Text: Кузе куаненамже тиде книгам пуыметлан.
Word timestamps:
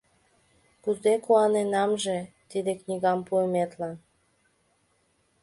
Кузе 0.83 1.13
куаненамже 1.25 2.17
тиде 2.49 2.71
книгам 2.81 3.19
пуыметлан. 3.27 3.93